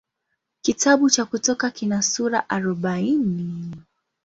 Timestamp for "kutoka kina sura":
1.25-2.49